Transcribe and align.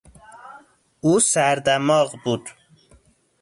او 1.03 1.11
سردماغ 1.31 2.09
بود. 2.23 2.43